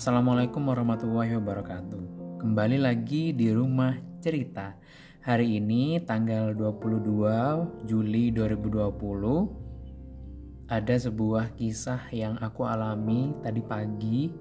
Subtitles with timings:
[0.00, 2.40] Assalamualaikum warahmatullahi wabarakatuh.
[2.40, 3.92] Kembali lagi di rumah
[4.24, 4.72] cerita.
[5.20, 14.32] Hari ini tanggal 22 Juli 2020 ada sebuah kisah yang aku alami tadi pagi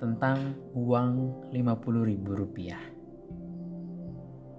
[0.00, 2.80] tentang uang 50 ribu rupiah.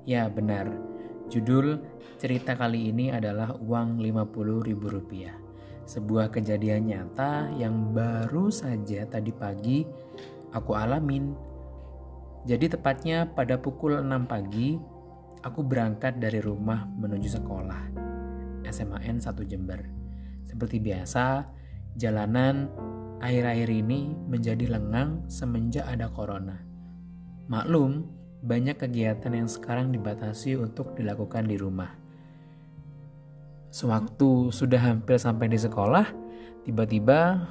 [0.06, 0.78] Ya benar,
[1.26, 1.82] judul
[2.22, 5.47] cerita kali ini adalah uang 50 ribu rupiah
[5.88, 9.88] sebuah kejadian nyata yang baru saja tadi pagi
[10.52, 11.32] aku alamin.
[12.44, 14.76] Jadi tepatnya pada pukul 6 pagi,
[15.44, 17.82] aku berangkat dari rumah menuju sekolah.
[18.68, 19.80] SMAN 1 Jember.
[20.44, 21.48] Seperti biasa,
[21.96, 22.68] jalanan
[23.24, 26.60] akhir-akhir ini menjadi lengang semenjak ada corona.
[27.48, 28.08] Maklum,
[28.44, 32.07] banyak kegiatan yang sekarang dibatasi untuk dilakukan di rumah
[33.70, 36.08] Sewaktu sudah hampir sampai di sekolah,
[36.64, 37.48] tiba-tiba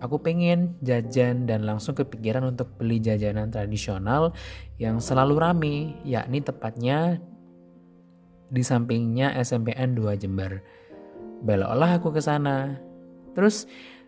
[0.00, 4.32] aku pengen jajan dan langsung kepikiran untuk beli jajanan tradisional
[4.76, 7.18] yang selalu rame, yakni tepatnya
[8.46, 10.62] di sampingnya SMPN 2 Jember.
[11.42, 12.78] Beloklah aku ke sana.
[13.34, 13.66] Terus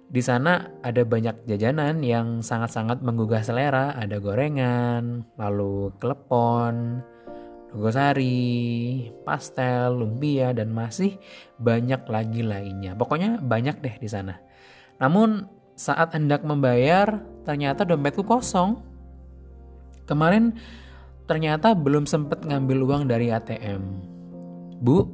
[0.08, 7.04] di sana ada banyak jajanan yang sangat-sangat menggugah selera, ada gorengan, lalu klepon,
[7.68, 11.20] Nogosari, pastel, lumpia, dan masih
[11.60, 12.96] banyak lagi lainnya.
[12.96, 14.40] Pokoknya banyak deh di sana.
[14.96, 15.44] Namun
[15.76, 18.80] saat hendak membayar, ternyata dompetku kosong.
[20.08, 20.56] Kemarin
[21.28, 23.84] ternyata belum sempat ngambil uang dari ATM.
[24.80, 25.04] Bu,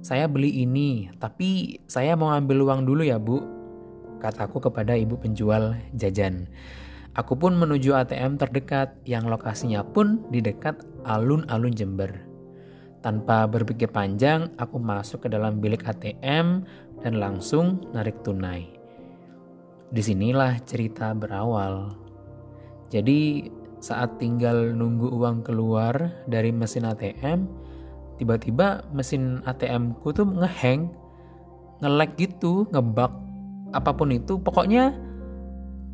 [0.00, 3.44] saya beli ini, tapi saya mau ambil uang dulu ya bu,
[4.24, 6.48] kataku kepada ibu penjual jajan.
[7.12, 12.10] Aku pun menuju ATM terdekat yang lokasinya pun di dekat alun-alun Jember.
[12.98, 16.66] Tanpa berpikir panjang, aku masuk ke dalam bilik ATM
[17.02, 18.66] dan langsung narik tunai.
[19.88, 21.94] Di sinilah cerita berawal.
[22.90, 23.46] Jadi
[23.78, 27.46] saat tinggal nunggu uang keluar dari mesin ATM,
[28.18, 30.90] tiba-tiba mesin ATM ku tuh ngeheng,
[31.78, 33.14] nge-lag gitu, ngebug,
[33.70, 34.42] apa pun itu.
[34.42, 34.98] Pokoknya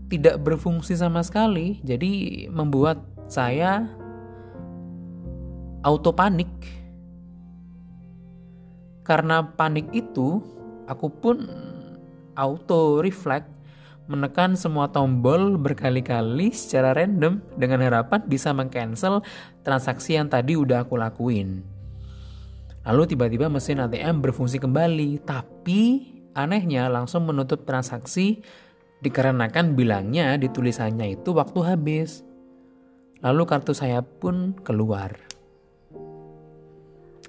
[0.08, 3.88] tidak berfungsi sama sekali, jadi membuat saya
[5.84, 6.48] auto panik.
[9.04, 10.40] Karena panik itu,
[10.88, 11.44] aku pun
[12.34, 13.52] auto reflect
[14.08, 19.20] menekan semua tombol berkali-kali secara random dengan harapan bisa mengcancel
[19.64, 21.60] transaksi yang tadi udah aku lakuin.
[22.84, 28.44] Lalu tiba-tiba mesin ATM berfungsi kembali, tapi anehnya langsung menutup transaksi
[29.04, 32.24] Dikarenakan bilangnya di tulisannya itu waktu habis.
[33.20, 35.12] Lalu kartu saya pun keluar.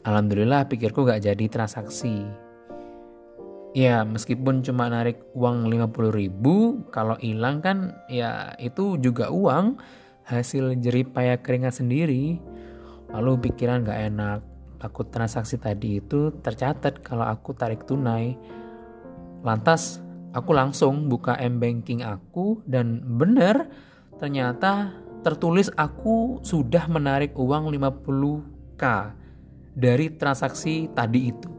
[0.05, 2.23] Alhamdulillah pikirku gak jadi transaksi.
[3.75, 9.81] Ya meskipun cuma narik uang 50 ribu, kalau hilang kan ya itu juga uang
[10.23, 12.39] hasil jerih payah keringat sendiri.
[13.11, 14.39] Lalu pikiran gak enak,
[14.79, 18.37] takut transaksi tadi itu tercatat kalau aku tarik tunai.
[19.43, 20.05] Lantas
[20.35, 23.71] Aku langsung buka m-banking aku dan bener
[24.19, 24.91] ternyata
[25.23, 28.83] tertulis aku sudah menarik uang 50k
[29.75, 31.51] dari transaksi tadi itu.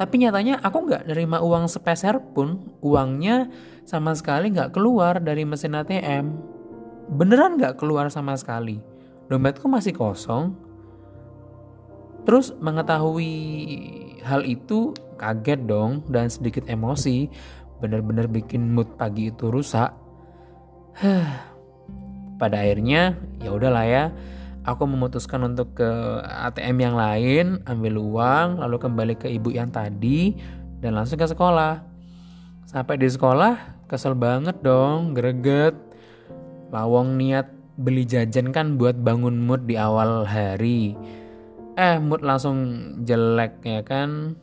[0.00, 3.52] Tapi nyatanya aku nggak nerima uang sepeser pun, uangnya
[3.84, 6.32] sama sekali nggak keluar dari mesin ATM.
[7.12, 8.80] Beneran nggak keluar sama sekali.
[9.28, 10.56] Dompetku masih kosong.
[12.24, 13.32] Terus mengetahui
[14.24, 17.28] hal itu kaget dong dan sedikit emosi
[17.80, 19.92] benar-benar bikin mood pagi itu rusak.
[22.40, 24.04] Pada akhirnya ya udahlah ya,
[24.70, 25.90] aku memutuskan untuk ke
[26.22, 30.38] ATM yang lain, ambil uang, lalu kembali ke ibu yang tadi
[30.78, 31.82] dan langsung ke sekolah.
[32.70, 35.74] Sampai di sekolah kesel banget dong, greget.
[36.70, 40.94] Lawong niat beli jajan kan buat bangun mood di awal hari.
[41.74, 42.62] Eh mood langsung
[43.02, 44.38] jelek ya kan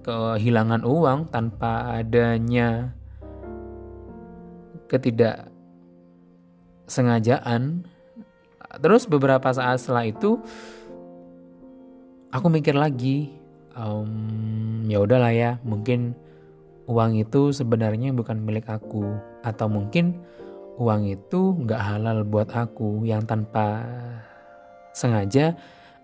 [0.00, 2.96] kehilangan uang tanpa adanya
[4.88, 7.84] ketidaksengajaan.
[8.78, 10.38] Terus beberapa saat setelah itu
[12.30, 13.34] aku mikir lagi,
[13.74, 16.14] um, ya udahlah ya, mungkin
[16.86, 19.06] uang itu sebenarnya bukan milik aku
[19.42, 20.18] atau mungkin
[20.78, 23.82] uang itu nggak halal buat aku yang tanpa
[24.94, 25.54] sengaja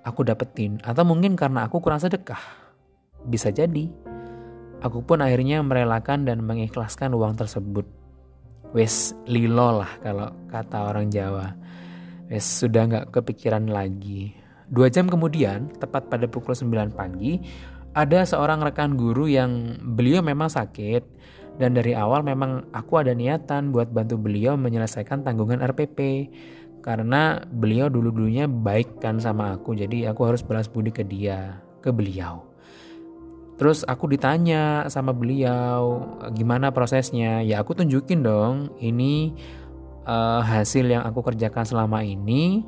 [0.06, 2.38] aku dapetin atau mungkin karena aku kurang sedekah
[3.26, 3.90] bisa jadi.
[4.84, 7.88] Aku pun akhirnya merelakan dan mengikhlaskan uang tersebut.
[8.76, 11.56] Wes lilo lah kalau kata orang Jawa.
[12.26, 14.34] Wes sudah nggak kepikiran lagi.
[14.66, 17.38] Dua jam kemudian, tepat pada pukul 9 pagi,
[17.94, 21.02] ada seorang rekan guru yang beliau memang sakit
[21.56, 26.28] Dan dari awal memang aku ada niatan buat bantu beliau menyelesaikan tanggungan RPP.
[26.84, 31.90] Karena beliau dulu-dulunya baik kan sama aku, jadi aku harus balas budi ke dia, ke
[31.90, 32.46] beliau.
[33.56, 36.04] Terus aku ditanya sama beliau
[36.36, 37.40] gimana prosesnya.
[37.40, 39.32] Ya aku tunjukin dong, ini
[40.06, 42.62] uh, hasil yang aku kerjakan selama ini.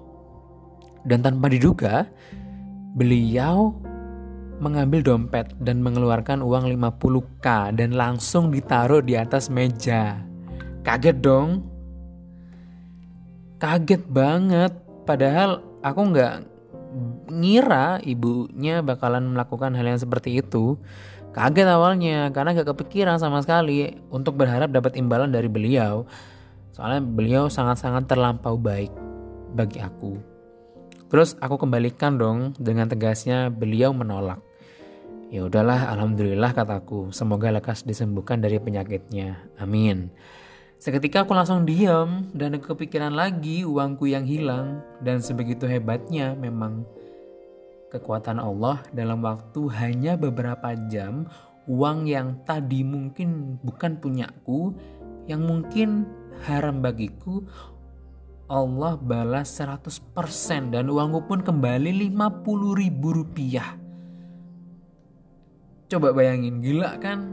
[1.07, 2.05] Dan tanpa diduga,
[2.99, 3.73] beliau
[4.59, 10.19] mengambil dompet dan mengeluarkan uang 50k dan langsung ditaruh di atas meja.
[10.83, 11.63] Kaget dong.
[13.63, 14.75] Kaget banget.
[15.07, 16.35] Padahal aku nggak
[17.29, 20.77] ngira ibunya bakalan melakukan hal yang seperti itu.
[21.37, 26.09] Kaget awalnya karena gak kepikiran sama sekali untuk berharap dapat imbalan dari beliau.
[26.79, 28.95] Soalnya beliau sangat-sangat terlampau baik
[29.51, 30.15] bagi aku.
[31.11, 34.39] Terus aku kembalikan dong dengan tegasnya beliau menolak.
[35.35, 37.11] Ya udahlah, alhamdulillah kataku.
[37.11, 39.43] Semoga lekas disembuhkan dari penyakitnya.
[39.59, 40.15] Amin.
[40.79, 46.87] Seketika aku langsung diam dan kepikiran lagi uangku yang hilang dan sebegitu hebatnya memang
[47.91, 51.27] kekuatan Allah dalam waktu hanya beberapa jam
[51.67, 54.71] uang yang tadi mungkin bukan punyaku
[55.27, 56.07] yang mungkin
[56.47, 57.43] haram bagiku
[58.49, 63.89] Allah balas 100% dan uangku pun kembali 50 ribu rupiah
[65.89, 67.33] Coba bayangin, gila kan?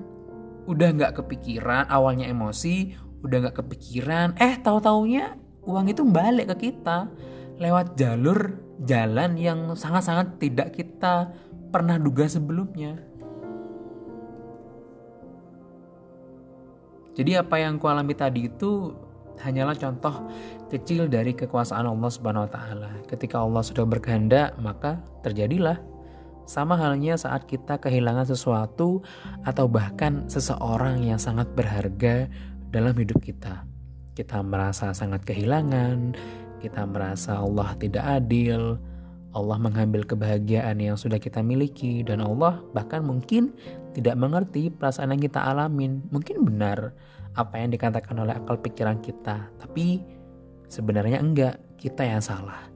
[0.64, 5.36] Udah nggak kepikiran, awalnya emosi, udah nggak kepikiran, eh tahu-taunya
[5.68, 7.12] uang itu balik ke kita
[7.60, 8.56] lewat jalur
[8.88, 11.36] jalan yang sangat-sangat tidak kita
[11.68, 12.96] pernah duga sebelumnya.
[17.16, 18.92] Jadi apa yang kualami tadi itu
[19.40, 20.28] hanyalah contoh
[20.68, 22.92] kecil dari kekuasaan Allah Subhanahu wa taala.
[23.08, 25.80] Ketika Allah sudah berkehendak, maka terjadilah
[26.46, 29.02] sama halnya saat kita kehilangan sesuatu
[29.42, 32.30] atau bahkan seseorang yang sangat berharga
[32.70, 33.66] dalam hidup kita.
[34.16, 36.16] Kita merasa sangat kehilangan,
[36.62, 38.80] kita merasa Allah tidak adil,
[39.36, 43.52] Allah mengambil kebahagiaan yang sudah kita miliki dan Allah bahkan mungkin
[43.92, 46.00] tidak mengerti perasaan yang kita alamin.
[46.08, 46.96] Mungkin benar
[47.36, 50.00] apa yang dikatakan oleh akal pikiran kita, tapi
[50.72, 52.72] sebenarnya enggak, kita yang salah.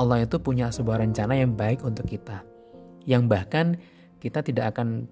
[0.00, 2.40] Allah itu punya sebuah rencana yang baik untuk kita.
[3.04, 3.66] Yang bahkan
[4.24, 5.04] kita tidak akan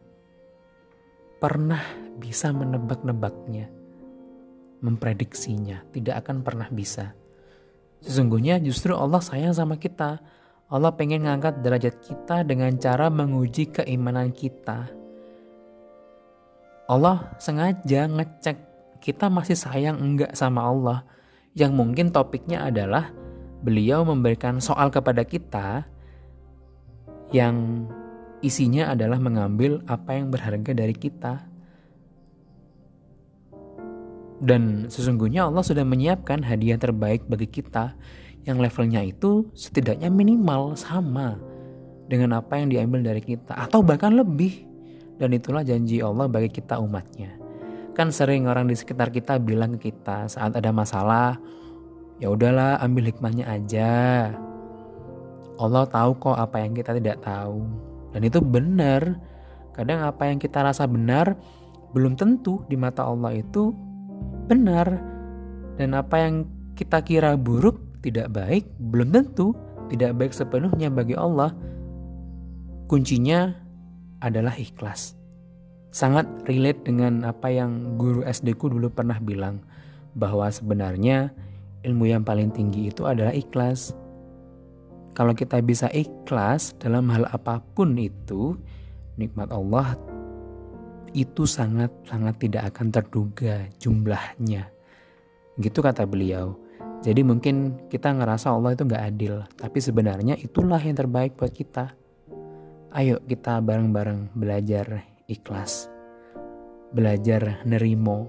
[1.37, 1.85] pernah
[2.17, 3.69] bisa menebak-nebaknya.
[4.81, 5.85] Memprediksinya.
[5.93, 7.13] Tidak akan pernah bisa.
[8.05, 10.23] Sesungguhnya justru Allah sayang sama kita.
[10.69, 14.93] Allah pengen ngangkat derajat kita dengan cara menguji keimanan kita.
[16.89, 18.57] Allah sengaja ngecek
[19.01, 21.09] kita masih sayang enggak sama Allah.
[21.57, 23.11] Yang mungkin topiknya adalah
[23.65, 25.89] beliau memberikan soal kepada kita
[27.35, 27.89] yang
[28.45, 31.48] isinya adalah mengambil apa yang berharga dari kita.
[34.39, 37.99] Dan sesungguhnya Allah sudah menyiapkan hadiah terbaik bagi kita
[38.47, 41.37] yang levelnya itu setidaknya minimal sama
[42.07, 44.65] dengan apa yang diambil dari kita atau bahkan lebih.
[45.19, 47.35] Dan itulah janji Allah bagi kita umatnya.
[47.99, 51.35] Kan sering orang di sekitar kita bilang ke kita saat ada masalah,
[52.23, 53.91] ya udahlah ambil hikmahnya aja.
[55.59, 57.67] Allah tahu kok apa yang kita tidak tahu.
[58.15, 59.19] Dan itu benar.
[59.75, 61.35] Kadang apa yang kita rasa benar
[61.91, 63.75] belum tentu di mata Allah itu
[64.49, 64.89] benar.
[65.79, 69.53] Dan apa yang kita kira buruk tidak baik belum tentu
[69.89, 71.53] tidak baik sepenuhnya bagi Allah.
[72.89, 73.53] Kuncinya
[74.25, 75.17] adalah ikhlas.
[75.93, 79.65] Sangat relate dengan apa yang guru SD ku dulu pernah bilang
[80.13, 81.33] bahwa sebenarnya
[81.85, 83.97] ilmu yang paling tinggi itu adalah ikhlas.
[85.17, 88.55] Kalau kita bisa ikhlas dalam hal apa pun itu,
[89.19, 89.99] nikmat Allah
[91.13, 94.69] itu sangat-sangat tidak akan terduga jumlahnya.
[95.59, 96.57] Gitu kata beliau.
[97.05, 101.95] Jadi mungkin kita ngerasa Allah itu nggak adil, tapi sebenarnya itulah yang terbaik buat kita.
[102.91, 105.87] Ayo kita bareng-bareng belajar ikhlas.
[106.91, 108.27] Belajar nerimo.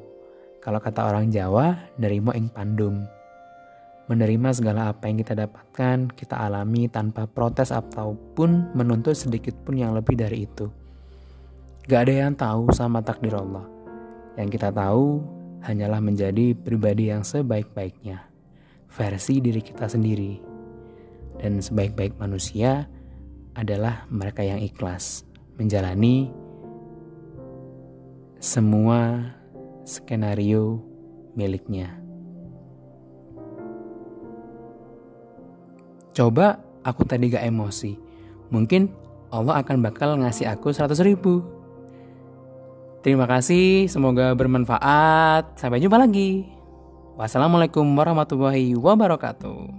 [0.59, 3.07] Kalau kata orang Jawa, nerimo ing pandum
[4.09, 9.93] menerima segala apa yang kita dapatkan, kita alami tanpa protes ataupun menuntut sedikit pun yang
[9.93, 10.78] lebih dari itu.
[11.89, 13.65] Gak ada yang tahu sama takdir Allah.
[14.37, 15.25] Yang kita tahu
[15.65, 18.29] hanyalah menjadi pribadi yang sebaik-baiknya,
[18.93, 20.37] versi diri kita sendiri.
[21.41, 22.85] Dan sebaik-baik manusia
[23.57, 25.25] adalah mereka yang ikhlas
[25.57, 26.29] menjalani
[28.37, 29.33] semua
[29.81, 30.85] skenario
[31.33, 31.89] miliknya.
[36.13, 37.97] Coba aku tadi gak emosi.
[38.53, 38.93] Mungkin
[39.33, 41.57] Allah akan bakal ngasih aku 100 ribu.
[42.99, 45.55] Terima kasih, semoga bermanfaat.
[45.55, 46.51] Sampai jumpa lagi.
[47.15, 49.78] Wassalamualaikum warahmatullahi wabarakatuh.